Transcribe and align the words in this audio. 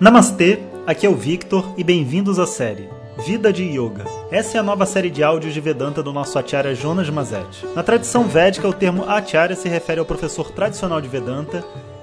Namastê, 0.00 0.58
aqui 0.88 1.06
é 1.06 1.08
o 1.08 1.14
Victor 1.14 1.72
e 1.76 1.84
bem-vindos 1.84 2.40
à 2.40 2.46
série 2.48 2.88
Vida 3.24 3.52
de 3.52 3.62
Yoga. 3.62 4.04
Essa 4.28 4.56
é 4.56 4.60
a 4.60 4.62
nova 4.62 4.84
série 4.84 5.08
de 5.08 5.22
áudios 5.22 5.54
de 5.54 5.60
Vedanta 5.60 6.02
do 6.02 6.12
nosso 6.12 6.36
Acharya 6.36 6.74
Jonas 6.74 7.08
Mazet. 7.08 7.64
Na 7.76 7.82
tradição 7.84 8.24
védica, 8.24 8.66
o 8.66 8.72
termo 8.72 9.04
Acharya 9.08 9.54
se 9.54 9.68
refere 9.68 10.00
ao 10.00 10.04
professor 10.04 10.50
tradicional 10.50 11.00
de 11.00 11.06
Vedanta 11.06 11.64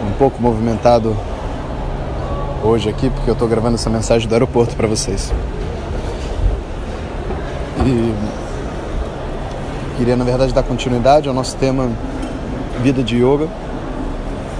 Um 0.00 0.12
pouco 0.12 0.40
movimentado 0.40 1.16
hoje 2.62 2.88
aqui 2.88 3.10
porque 3.10 3.28
eu 3.28 3.32
estou 3.32 3.48
gravando 3.48 3.74
essa 3.74 3.90
mensagem 3.90 4.28
do 4.28 4.32
aeroporto 4.32 4.76
para 4.76 4.86
vocês 4.86 5.32
E 7.84 8.14
queria 9.96 10.16
na 10.16 10.24
verdade 10.24 10.52
dar 10.52 10.62
continuidade 10.62 11.28
ao 11.28 11.34
nosso 11.34 11.56
tema 11.56 11.90
Vida 12.80 13.02
de 13.02 13.16
Yoga 13.16 13.48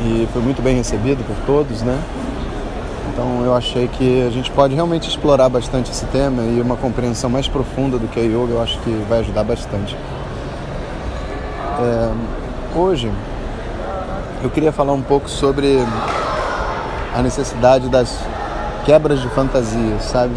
E 0.05 0.29
foi 0.33 0.43
muito 0.43 0.61
bem 0.61 0.77
recebido 0.77 1.25
por 1.25 1.37
todos, 1.47 1.83
né? 1.83 2.01
Então 3.13 3.45
eu 3.45 3.55
achei 3.55 3.89
que 3.89 4.27
a 4.27 4.31
gente 4.31 4.51
pode 4.51 4.75
realmente 4.75 5.09
explorar 5.09 5.49
bastante 5.49 5.91
esse 5.91 6.05
tema 6.07 6.43
e 6.43 6.61
uma 6.61 6.77
compreensão 6.77 7.31
mais 7.31 7.47
profunda 7.47 7.99
do 7.99 8.09
que 8.09 8.19
é 8.19 8.25
yoga 8.25 8.53
eu 8.53 8.63
acho 8.63 8.79
que 8.81 8.91
vai 9.09 9.21
ajudar 9.21 9.45
bastante. 9.45 9.97
É, 11.81 12.11
hoje 12.77 13.11
eu 14.43 14.51
queria 14.51 14.71
falar 14.71 14.93
um 14.93 15.03
pouco 15.03 15.29
sobre 15.29 15.79
a 17.15 17.21
necessidade 17.23 17.89
das 17.89 18.19
quebras 18.85 19.21
de 19.21 19.29
fantasia, 19.31 19.99
sabe, 20.01 20.33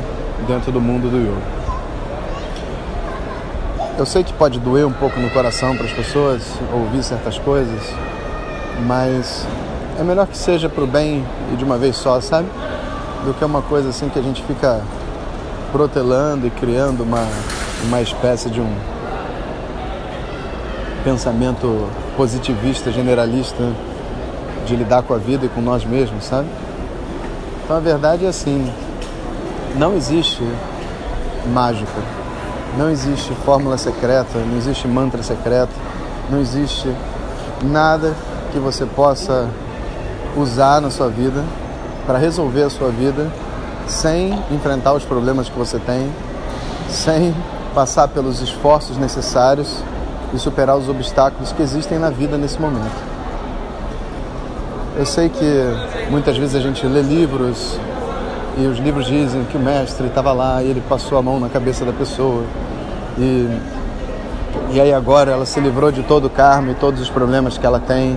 dentro 0.48 0.72
do 0.72 0.82
mundo 0.82 1.10
do 1.10 1.18
yoga. 1.18 1.62
Eu 3.98 4.06
sei 4.06 4.24
que 4.24 4.34
pode 4.34 4.60
doer 4.60 4.88
um 4.88 4.92
pouco 4.92 5.20
no 5.20 5.30
coração 5.30 5.76
para 5.76 5.86
as 5.86 5.92
pessoas 5.92 6.42
ouvir 6.74 7.04
certas 7.04 7.38
coisas, 7.38 7.82
mas 8.88 9.46
é 10.00 10.04
melhor 10.04 10.26
que 10.26 10.38
seja 10.38 10.68
para 10.68 10.84
o 10.84 10.88
bem 10.88 11.24
e 11.54 11.56
de 11.56 11.64
uma 11.64 11.78
vez 11.78 11.96
só, 11.96 12.20
sabe? 12.20 12.48
Do 13.24 13.36
que 13.36 13.46
uma 13.46 13.62
coisa 13.62 13.90
assim 13.90 14.10
que 14.10 14.18
a 14.18 14.24
gente 14.24 14.42
fica 14.44 14.82
protelando 15.72 16.48
e 16.48 16.50
criando 16.50 17.04
uma, 17.04 17.28
uma 17.84 18.02
espécie 18.02 18.50
de 18.50 18.60
um 18.60 18.74
pensamento 21.04 21.88
positivista, 22.18 22.92
generalista 22.92 23.64
de 24.66 24.76
lidar 24.76 25.04
com 25.04 25.14
a 25.14 25.18
vida 25.18 25.46
e 25.46 25.50
com 25.50 25.62
nós 25.62 25.86
mesmos, 25.86 26.26
sabe? 26.26 26.48
Então 27.64 27.76
a 27.76 27.80
verdade 27.80 28.26
é 28.26 28.30
assim, 28.30 28.72
não 29.76 29.96
existe 29.96 30.44
mágica, 31.54 32.02
não 32.78 32.90
existe 32.90 33.34
fórmula 33.46 33.78
secreta, 33.78 34.40
não 34.40 34.58
existe 34.58 34.88
mantra 34.88 35.24
secreto, 35.24 35.74
não 36.30 36.40
existe 36.40 36.94
nada 37.64 38.14
que 38.52 38.60
você 38.60 38.86
possa 38.86 39.48
usar 40.36 40.82
na 40.82 40.90
sua 40.90 41.10
vida 41.10 41.44
para 42.06 42.18
resolver 42.18 42.64
a 42.64 42.70
sua 42.70 42.90
vida 42.90 43.32
sem 43.88 44.34
enfrentar 44.52 44.94
os 44.94 45.04
problemas 45.04 45.50
que 45.50 45.58
você 45.58 45.78
tem, 45.80 46.12
sem 46.90 47.36
passar 47.74 48.08
pelos 48.08 48.42
esforços 48.42 48.98
necessários 48.98 49.84
e 50.34 50.40
superar 50.40 50.78
os 50.78 50.88
obstáculos 50.88 51.52
que 51.52 51.62
existem 51.62 52.00
na 52.00 52.10
vida 52.10 52.38
nesse 52.38 52.60
momento. 52.60 53.12
Eu 55.02 55.06
sei 55.08 55.30
que 55.30 55.44
muitas 56.12 56.38
vezes 56.38 56.54
a 56.54 56.60
gente 56.60 56.86
lê 56.86 57.02
livros 57.02 57.80
e 58.56 58.68
os 58.68 58.78
livros 58.78 59.08
dizem 59.08 59.44
que 59.46 59.58
o 59.58 59.60
mestre 59.60 60.06
estava 60.06 60.32
lá 60.32 60.62
e 60.62 60.68
ele 60.68 60.84
passou 60.88 61.18
a 61.18 61.24
mão 61.24 61.40
na 61.40 61.50
cabeça 61.50 61.84
da 61.84 61.92
pessoa 61.92 62.44
e 63.18 63.50
e 64.72 64.80
aí 64.80 64.94
agora 64.94 65.32
ela 65.32 65.44
se 65.44 65.60
livrou 65.60 65.92
de 65.92 66.04
todo 66.04 66.26
o 66.26 66.30
karma 66.30 66.70
e 66.70 66.76
todos 66.76 67.02
os 67.02 67.10
problemas 67.10 67.58
que 67.58 67.66
ela 67.66 67.80
tem 67.80 68.16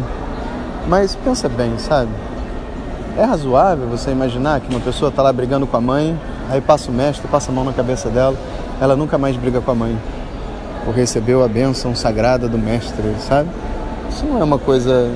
mas 0.87 1.17
pensa 1.17 1.49
bem, 1.49 1.79
sabe? 1.79 2.11
É 3.17 3.25
razoável 3.25 3.89
você 3.89 4.11
imaginar 4.11 4.61
que 4.61 4.69
uma 4.69 4.81
pessoa 4.81 5.09
está 5.09 5.23
lá 5.23 5.33
brigando 5.33 5.67
com 5.67 5.79
a 5.79 5.81
mãe, 5.81 6.21
aí 6.51 6.61
passa 6.61 6.91
o 6.91 6.95
mestre, 6.95 7.27
passa 7.29 7.51
a 7.51 7.55
mão 7.55 7.65
na 7.65 7.73
cabeça 7.73 8.11
dela, 8.11 8.37
ela 8.79 8.95
nunca 8.95 9.17
mais 9.17 9.39
briga 9.39 9.59
com 9.63 9.71
a 9.71 9.75
mãe, 9.75 9.99
porque 10.85 11.01
recebeu 11.01 11.43
a 11.43 11.49
bênção 11.49 11.95
sagrada 11.95 12.47
do 12.47 12.59
mestre, 12.59 13.15
sabe? 13.21 13.49
Isso 14.11 14.27
não 14.27 14.39
é 14.39 14.45
uma 14.45 14.59
coisa 14.59 15.11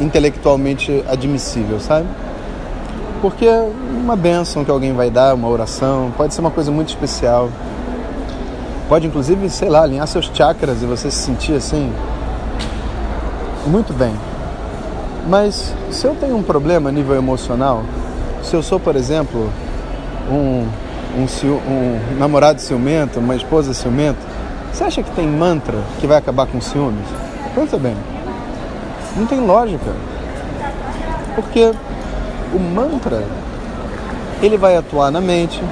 intelectualmente 0.00 1.04
admissível, 1.08 1.80
sabe? 1.80 2.06
Porque 3.20 3.48
uma 3.90 4.14
bênção 4.14 4.64
que 4.64 4.70
alguém 4.70 4.92
vai 4.92 5.10
dar, 5.10 5.34
uma 5.34 5.48
oração, 5.48 6.12
pode 6.16 6.34
ser 6.34 6.40
uma 6.40 6.50
coisa 6.50 6.70
muito 6.70 6.90
especial. 6.90 7.48
Pode 8.88 9.06
inclusive, 9.06 9.48
sei 9.50 9.68
lá, 9.68 9.82
alinhar 9.82 10.06
seus 10.06 10.30
chakras 10.32 10.82
e 10.82 10.86
você 10.86 11.10
se 11.10 11.18
sentir 11.18 11.54
assim, 11.54 11.92
muito 13.66 13.92
bem. 13.92 14.14
Mas 15.28 15.74
se 15.90 16.06
eu 16.06 16.14
tenho 16.14 16.36
um 16.36 16.42
problema 16.42 16.88
a 16.88 16.92
nível 16.92 17.16
emocional, 17.16 17.82
se 18.42 18.54
eu 18.54 18.62
sou, 18.62 18.78
por 18.78 18.94
exemplo, 18.94 19.50
um, 20.30 20.66
um, 21.18 21.26
um 21.68 22.18
namorado 22.18 22.60
ciumento, 22.60 23.18
uma 23.18 23.34
esposa 23.34 23.74
ciumenta, 23.74 24.20
você 24.72 24.84
acha 24.84 25.02
que 25.02 25.10
tem 25.12 25.26
mantra 25.26 25.78
que 26.00 26.06
vai 26.06 26.18
acabar 26.18 26.46
com 26.46 26.60
ciúmes? 26.60 27.06
Pensa 27.54 27.76
bem. 27.76 27.96
Não 29.16 29.26
tem 29.26 29.40
lógica. 29.40 29.92
Porque 31.34 31.72
o 32.54 32.58
mantra, 32.58 33.24
ele 34.42 34.56
vai 34.56 34.76
atuar 34.76 35.10
na 35.10 35.20
mente, 35.20 35.62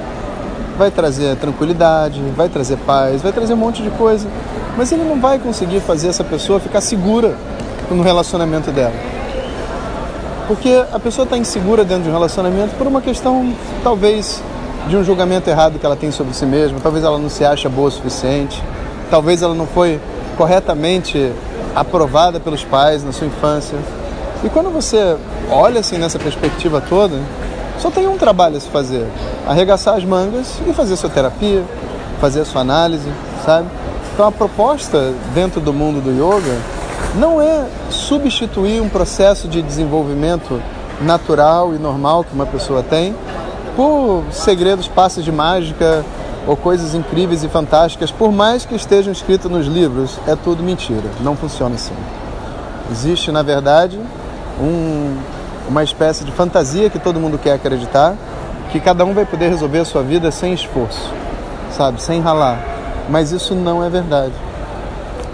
vai 0.77 0.91
trazer 0.91 1.35
tranquilidade, 1.37 2.21
vai 2.35 2.49
trazer 2.49 2.77
paz, 2.77 3.21
vai 3.21 3.31
trazer 3.31 3.53
um 3.53 3.57
monte 3.57 3.81
de 3.81 3.89
coisa. 3.91 4.27
Mas 4.77 4.91
ele 4.91 5.03
não 5.03 5.19
vai 5.19 5.39
conseguir 5.39 5.79
fazer 5.79 6.09
essa 6.09 6.23
pessoa 6.23 6.59
ficar 6.59 6.81
segura 6.81 7.35
no 7.89 8.03
relacionamento 8.03 8.71
dela. 8.71 8.93
Porque 10.47 10.83
a 10.91 10.99
pessoa 10.99 11.23
está 11.23 11.37
insegura 11.37 11.83
dentro 11.83 12.03
de 12.03 12.09
um 12.09 12.13
relacionamento 12.13 12.75
por 12.75 12.85
uma 12.85 13.01
questão, 13.01 13.53
talvez, 13.83 14.43
de 14.87 14.95
um 14.95 15.03
julgamento 15.03 15.49
errado 15.49 15.79
que 15.79 15.85
ela 15.85 15.95
tem 15.95 16.11
sobre 16.11 16.33
si 16.35 16.45
mesma, 16.45 16.79
talvez 16.81 17.03
ela 17.03 17.17
não 17.17 17.29
se 17.29 17.43
acha 17.43 17.67
boa 17.67 17.87
o 17.87 17.91
suficiente, 17.91 18.61
talvez 19.09 19.41
ela 19.41 19.55
não 19.55 19.65
foi 19.65 19.99
corretamente 20.37 21.31
aprovada 21.75 22.39
pelos 22.39 22.63
pais 22.63 23.03
na 23.03 23.11
sua 23.11 23.27
infância. 23.27 23.77
E 24.43 24.49
quando 24.49 24.71
você 24.71 25.17
olha 25.51 25.81
assim 25.81 25.97
nessa 25.97 26.17
perspectiva 26.17 26.81
toda, 26.81 27.19
só 27.79 27.91
tem 27.91 28.07
um 28.07 28.17
trabalho 28.17 28.57
a 28.57 28.59
se 28.59 28.69
fazer: 28.69 29.05
arregaçar 29.45 29.95
as 29.95 30.05
mangas 30.05 30.59
e 30.65 30.73
fazer 30.73 30.95
sua 30.95 31.09
terapia, 31.09 31.63
fazer 32.21 32.41
a 32.41 32.45
sua 32.45 32.61
análise, 32.61 33.09
sabe? 33.45 33.67
Então 34.13 34.25
a 34.25 34.31
proposta 34.31 35.13
dentro 35.33 35.59
do 35.59 35.73
mundo 35.73 36.01
do 36.01 36.11
yoga 36.11 36.57
não 37.15 37.41
é 37.41 37.65
substituir 37.89 38.81
um 38.81 38.89
processo 38.89 39.47
de 39.47 39.61
desenvolvimento 39.61 40.61
natural 41.01 41.73
e 41.73 41.77
normal 41.77 42.23
que 42.23 42.33
uma 42.33 42.45
pessoa 42.45 42.81
tem 42.81 43.13
por 43.75 44.23
segredos, 44.31 44.87
passos 44.87 45.23
de 45.23 45.31
mágica 45.31 46.05
ou 46.47 46.55
coisas 46.55 46.93
incríveis 46.93 47.43
e 47.43 47.49
fantásticas, 47.49 48.11
por 48.11 48.31
mais 48.31 48.65
que 48.65 48.75
estejam 48.75 49.11
escritos 49.11 49.49
nos 49.49 49.65
livros, 49.65 50.19
é 50.27 50.35
tudo 50.35 50.61
mentira, 50.61 51.09
não 51.21 51.35
funciona 51.35 51.75
assim. 51.75 51.95
Existe, 52.91 53.31
na 53.31 53.41
verdade, 53.41 53.99
um, 54.59 55.17
uma 55.67 55.83
espécie 55.83 56.23
de 56.23 56.31
fantasia 56.31 56.89
que 56.89 56.99
todo 56.99 57.19
mundo 57.19 57.37
quer 57.37 57.53
acreditar, 57.53 58.15
que 58.71 58.79
cada 58.79 59.03
um 59.05 59.13
vai 59.13 59.25
poder 59.25 59.49
resolver 59.49 59.79
a 59.79 59.85
sua 59.85 60.03
vida 60.03 60.29
sem 60.29 60.53
esforço, 60.53 61.11
sabe, 61.71 62.01
sem 62.01 62.21
ralar. 62.21 62.59
Mas 63.09 63.31
isso 63.31 63.55
não 63.55 63.83
é 63.83 63.89
verdade 63.89 64.33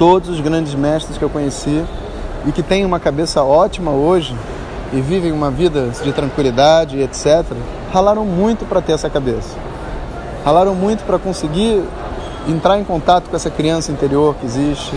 todos 0.02 0.30
os 0.30 0.40
grandes 0.40 0.74
mestres 0.74 1.16
que 1.16 1.24
eu 1.24 1.30
conheci 1.30 1.86
e 2.48 2.52
que 2.52 2.64
têm 2.64 2.84
uma 2.84 3.00
cabeça 3.00 3.44
ótima 3.44 3.92
hoje 3.92 4.36
e 4.92 5.00
vivem 5.00 5.32
uma 5.32 5.52
vida 5.52 5.90
de 6.04 6.12
tranquilidade 6.12 7.00
etc., 7.00 7.46
ralaram 7.94 8.26
muito 8.26 8.66
para 8.66 8.82
ter 8.82 8.94
essa 8.94 9.12
cabeça. 9.12 9.56
Ralaram 10.44 10.74
muito 10.74 11.04
para 11.06 11.20
conseguir 11.20 11.84
entrar 12.48 12.80
em 12.80 12.84
contato 12.84 13.30
com 13.30 13.36
essa 13.36 13.52
criança 13.52 13.92
interior 13.92 14.36
que 14.36 14.46
existe, 14.46 14.96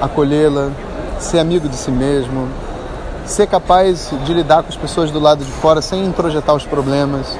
acolhê-la, 0.00 0.70
ser 1.18 1.40
amigo 1.40 1.68
de 1.68 1.74
si 1.74 1.90
mesmo, 1.90 2.48
ser 3.26 3.48
capaz 3.48 4.12
de 4.24 4.32
lidar 4.32 4.62
com 4.62 4.68
as 4.68 4.76
pessoas 4.76 5.10
do 5.10 5.18
lado 5.18 5.44
de 5.44 5.50
fora 5.50 5.82
sem 5.82 6.04
introjetar 6.04 6.54
os 6.54 6.64
problemas. 6.64 7.36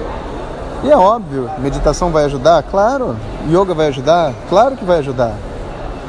E 0.83 0.91
é 0.91 0.97
óbvio, 0.97 1.49
meditação 1.59 2.11
vai 2.11 2.25
ajudar? 2.25 2.65
Claro. 2.65 3.17
Yoga 3.49 3.73
vai 3.73 3.87
ajudar? 3.87 4.33
Claro 4.49 4.77
que 4.77 4.85
vai 4.85 4.99
ajudar. 4.99 5.35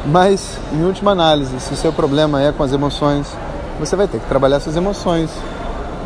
Mas, 0.03 0.57
em 0.73 0.83
última 0.83 1.11
análise, 1.11 1.59
se 1.59 1.73
o 1.73 1.77
seu 1.77 1.93
problema 1.93 2.41
é 2.41 2.51
com 2.51 2.63
as 2.63 2.73
emoções, 2.73 3.27
você 3.79 3.95
vai 3.95 4.07
ter 4.07 4.19
que 4.19 4.25
trabalhar 4.25 4.59
suas 4.59 4.75
emoções. 4.75 5.29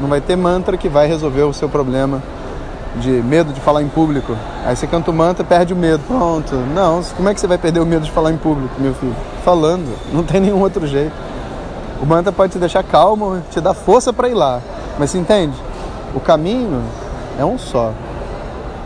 Não 0.01 0.09
vai 0.09 0.19
ter 0.19 0.35
mantra 0.35 0.75
que 0.75 0.89
vai 0.89 1.07
resolver 1.07 1.43
o 1.43 1.53
seu 1.53 1.69
problema 1.69 2.21
de 2.99 3.09
medo 3.09 3.51
de 3.51 3.59
falar 3.61 3.81
em 3.81 3.87
público. 3.87 4.35
Aí 4.65 4.75
você 4.75 4.87
canta 4.87 5.11
o 5.11 5.13
mantra, 5.13 5.43
perde 5.43 5.73
o 5.73 5.75
medo. 5.75 6.03
Pronto. 6.07 6.55
Não, 6.73 7.01
como 7.15 7.29
é 7.29 7.33
que 7.33 7.39
você 7.39 7.47
vai 7.47 7.57
perder 7.57 7.79
o 7.79 7.85
medo 7.85 8.05
de 8.05 8.11
falar 8.11 8.31
em 8.31 8.37
público, 8.37 8.73
meu 8.79 8.93
filho? 8.93 9.15
Falando. 9.43 9.95
Não 10.13 10.23
tem 10.23 10.39
nenhum 10.41 10.61
outro 10.61 10.87
jeito. 10.87 11.13
O 12.01 12.05
mantra 12.05 12.31
pode 12.31 12.53
te 12.53 12.59
deixar 12.59 12.83
calmo, 12.83 13.41
te 13.51 13.59
dar 13.59 13.73
força 13.73 14.11
para 14.11 14.29
ir 14.29 14.33
lá. 14.33 14.61
Mas 14.97 15.11
você 15.11 15.17
entende? 15.17 15.55
O 16.13 16.19
caminho 16.19 16.81
é 17.39 17.45
um 17.45 17.57
só. 17.57 17.93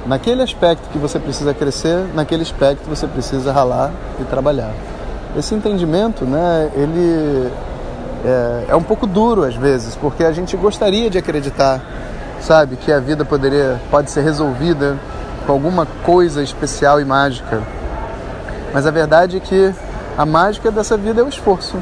Naquele 0.06 0.42
aspecto 0.42 0.90
que 0.90 0.98
você 0.98 1.20
precisa 1.20 1.54
crescer, 1.54 2.06
naquele 2.14 2.42
aspecto 2.42 2.88
você 2.88 3.06
precisa 3.06 3.52
ralar 3.52 3.92
e 4.20 4.24
trabalhar. 4.24 4.72
Esse 5.38 5.54
entendimento, 5.54 6.26
né, 6.26 6.72
ele 6.74 7.52
é, 8.26 8.66
é 8.70 8.76
um 8.76 8.82
pouco 8.82 9.06
duro 9.06 9.44
às 9.44 9.56
vezes, 9.56 9.96
porque 9.96 10.24
a 10.24 10.32
gente 10.32 10.58
gostaria 10.58 11.10
de 11.10 11.18
acreditar 11.18 11.82
sabe? 12.42 12.76
Que 12.76 12.92
a 12.92 13.00
vida 13.00 13.26
poderia, 13.26 13.80
pode 13.90 14.12
ser 14.12 14.22
resolvida 14.22 14.98
com 15.46 15.52
alguma 15.52 15.86
coisa 16.04 16.42
especial 16.42 17.00
e 17.00 17.06
mágica. 17.06 17.62
Mas 18.74 18.86
a 18.86 18.92
verdade 18.92 19.38
é 19.38 19.40
que 19.40 19.74
a 20.18 20.26
mágica 20.26 20.72
dessa 20.72 20.98
vida 20.98 21.22
é 21.22 21.24
o 21.24 21.30
esforço. 21.30 21.78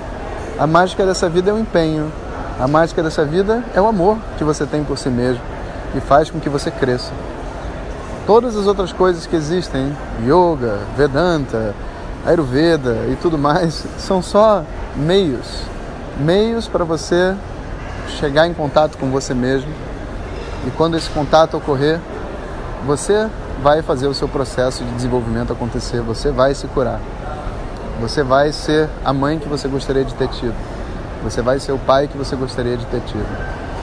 A 0.58 0.66
mágica 0.66 1.06
dessa 1.06 1.30
vida 1.30 1.52
é 1.52 1.54
o 1.54 1.60
empenho. 1.60 2.12
A 2.60 2.68
mágica 2.68 3.04
dessa 3.04 3.24
vida 3.24 3.64
é 3.76 3.82
o 3.82 3.88
amor 3.88 4.18
que 4.38 4.44
você 4.44 4.66
tem 4.66 4.84
por 4.84 4.98
si 4.98 5.10
mesmo 5.10 5.42
e 5.96 6.00
faz 6.00 6.30
com 6.30 6.40
que 6.40 6.50
você 6.50 6.72
cresça. 6.72 7.12
Todas 8.26 8.56
as 8.56 8.68
outras 8.68 8.92
coisas 8.92 9.26
que 9.26 9.36
existem, 9.36 9.96
yoga, 10.22 10.80
Vedanta, 10.98 11.74
Ayurveda 12.26 13.06
e 13.10 13.16
tudo 13.22 13.38
mais, 13.38 13.86
são 13.98 14.22
só 14.22 14.64
meios 14.96 15.78
meios 16.20 16.68
para 16.68 16.84
você 16.84 17.36
chegar 18.20 18.48
em 18.48 18.54
contato 18.54 18.98
com 18.98 19.12
você 19.12 19.34
mesmo 19.34 19.72
e 20.66 20.72
quando 20.72 20.98
esse 20.98 21.10
contato 21.10 21.58
ocorrer, 21.58 22.00
você 22.86 23.30
vai 23.62 23.82
fazer 23.82 24.08
o 24.08 24.14
seu 24.14 24.28
processo 24.28 24.84
de 24.84 24.92
desenvolvimento 24.92 25.52
acontecer, 25.52 26.02
você 26.02 26.32
vai 26.32 26.54
se 26.54 26.68
curar. 26.68 27.00
Você 28.00 28.22
vai 28.22 28.52
ser 28.52 28.88
a 29.04 29.12
mãe 29.12 29.40
que 29.40 29.48
você 29.48 29.68
gostaria 29.68 30.06
de 30.06 30.14
ter 30.14 30.28
tido. 30.30 30.56
Você 31.24 31.42
vai 31.42 31.60
ser 31.60 31.72
o 31.72 31.80
pai 31.80 32.08
que 32.08 32.18
você 32.18 32.36
gostaria 32.36 32.78
de 32.78 32.86
ter 32.86 33.02
tido. 33.02 33.28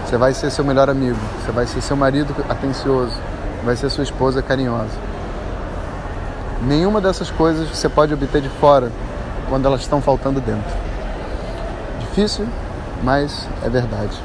Você 0.05 0.17
vai 0.17 0.33
ser 0.33 0.51
seu 0.51 0.65
melhor 0.65 0.89
amigo. 0.89 1.19
Você 1.43 1.51
vai 1.51 1.67
ser 1.67 1.81
seu 1.81 1.97
marido 1.97 2.35
atencioso. 2.49 3.17
Vai 3.65 3.77
ser 3.77 3.91
sua 3.91 4.05
esposa 4.05 4.41
carinhosa. 4.41 4.97
Nenhuma 6.63 7.01
dessas 7.01 7.31
coisas 7.31 7.69
você 7.69 7.89
pode 7.89 8.15
obter 8.15 8.41
de 8.41 8.49
fora 8.49 8.93
quando 9.49 9.67
elas 9.67 9.81
estão 9.81 10.01
faltando 10.01 10.41
dentro. 10.41 10.73
Difícil, 12.01 12.47
mas 13.03 13.49
é 13.65 13.69
verdade. 13.69 14.17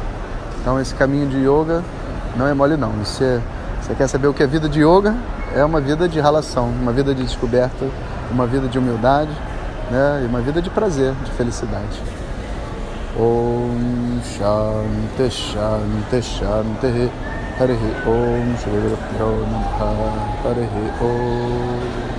Então 0.62 0.80
esse 0.80 0.94
caminho 0.94 1.28
de 1.28 1.38
yoga 1.38 1.84
não 2.36 2.48
é 2.48 2.54
mole 2.54 2.78
não. 2.78 2.92
Você, 2.92 3.42
você 3.82 3.94
quer 3.96 4.08
saber 4.08 4.28
o 4.28 4.34
que 4.34 4.44
é 4.44 4.48
vida 4.48 4.68
de 4.68 4.82
yoga? 4.82 5.16
É 5.56 5.64
uma 5.64 5.82
vida 5.82 6.08
de 6.08 6.20
relação, 6.20 6.68
uma 6.68 6.92
vida 6.92 7.14
de 7.14 7.24
descoberta, 7.24 7.88
uma 8.32 8.46
vida 8.46 8.68
de 8.68 8.78
humildade, 8.78 9.32
né? 9.90 10.22
E 10.24 10.28
uma 10.28 10.42
vida 10.42 10.62
de 10.62 10.70
prazer, 10.70 11.14
de 11.24 11.32
felicidade. 11.32 12.02
Om 13.18 14.22
Shanti 14.24 15.30
Shanti 15.30 16.22
Shanti 16.22 17.12
Harihi 17.58 17.92
Om 18.06 18.56
Shri 18.58 18.96
Harihi 20.46 20.92
Om 21.02 22.19